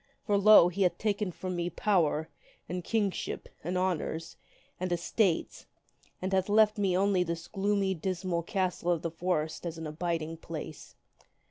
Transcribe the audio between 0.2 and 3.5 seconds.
For, lo! he hath taken from me power, and kingship,